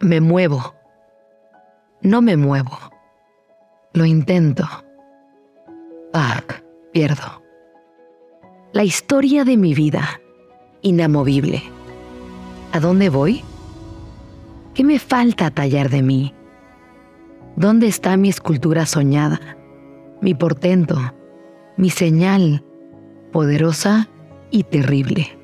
Me 0.00 0.20
muevo. 0.20 0.74
No 2.02 2.20
me 2.22 2.36
muevo. 2.36 2.78
Lo 3.92 4.04
intento. 4.04 4.64
Ah, 6.12 6.42
pierdo. 6.92 7.42
La 8.72 8.84
historia 8.84 9.44
de 9.44 9.56
mi 9.56 9.74
vida. 9.74 10.20
Inamovible. 10.82 11.62
¿A 12.72 12.80
dónde 12.80 13.08
voy? 13.08 13.42
¿Qué 14.74 14.84
me 14.84 14.98
falta 14.98 15.50
tallar 15.50 15.88
de 15.88 16.02
mí? 16.02 16.34
¿Dónde 17.56 17.86
está 17.86 18.18
mi 18.18 18.28
escultura 18.28 18.84
soñada? 18.84 19.40
Mi 20.20 20.34
portento, 20.34 20.98
mi 21.78 21.88
señal, 21.88 22.62
poderosa 23.32 24.08
y 24.50 24.64
terrible. 24.64 25.38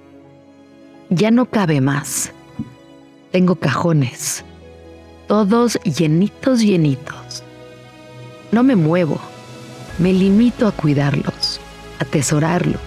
Ya 1.09 1.31
no 1.31 1.47
cabe 1.47 1.81
más. 1.81 2.32
Tengo 3.33 3.55
cajones, 3.55 4.45
todos 5.27 5.79
llenitos, 5.85 6.61
llenitos. 6.61 7.43
No 8.51 8.63
me 8.63 8.77
muevo, 8.77 9.19
me 9.99 10.13
limito 10.13 10.67
a 10.67 10.73
cuidarlos, 10.73 11.59
a 11.99 12.05
atesorarlos, 12.05 12.83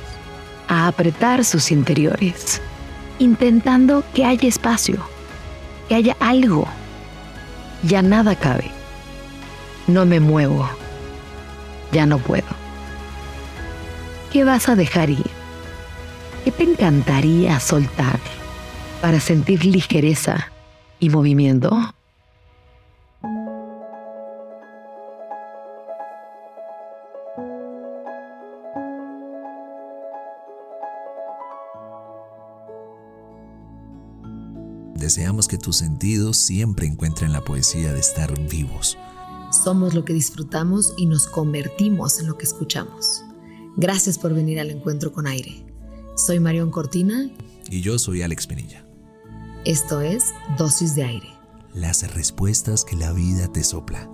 a 0.67 0.85
apretar 0.85 1.43
sus 1.43 1.71
interiores, 1.71 2.61
intentando 3.17 4.03
que 4.13 4.23
haya 4.23 4.47
espacio, 4.47 4.99
que 5.89 5.95
haya 5.95 6.15
algo. 6.19 6.67
Ya 7.81 8.03
nada 8.03 8.35
cabe. 8.35 8.69
No 9.87 10.05
me 10.05 10.19
muevo, 10.19 10.69
ya 11.91 12.05
no 12.05 12.19
puedo. 12.19 12.45
¿Qué 14.31 14.43
vas 14.43 14.69
a 14.69 14.75
dejar 14.75 15.09
ir? 15.09 15.25
¿Qué 16.43 16.51
te 16.51 16.65
encantaría 16.65 17.59
soltar? 17.59 18.19
Para 19.05 19.19
sentir 19.19 19.63
ligereza 19.65 20.51
y 20.99 21.11
movimiento? 21.11 21.69
Deseamos 34.95 35.47
que 35.47 35.59
tus 35.59 35.75
sentidos 35.75 36.37
siempre 36.37 36.87
encuentren 36.87 37.31
la 37.31 37.41
poesía 37.41 37.93
de 37.93 37.99
estar 37.99 38.33
vivos. 38.49 38.97
Somos 39.63 39.93
lo 39.93 40.03
que 40.03 40.13
disfrutamos 40.13 40.95
y 40.97 41.05
nos 41.05 41.27
convertimos 41.27 42.19
en 42.19 42.25
lo 42.25 42.39
que 42.39 42.45
escuchamos. 42.45 43.23
Gracias 43.77 44.17
por 44.17 44.33
venir 44.33 44.59
al 44.59 44.71
encuentro 44.71 45.11
con 45.11 45.27
aire. 45.27 45.63
Soy 46.15 46.39
Marión 46.39 46.71
Cortina. 46.71 47.29
Y 47.69 47.81
yo 47.81 47.99
soy 47.99 48.23
Alex 48.23 48.47
Pinilla. 48.47 48.84
Esto 49.65 50.01
es 50.01 50.35
Dosis 50.59 50.93
de 50.93 51.03
Aire. 51.03 51.29
Las 51.73 52.13
respuestas 52.13 52.85
que 52.85 52.95
la 52.95 53.11
vida 53.13 53.51
te 53.51 53.63
sopla. 53.63 54.07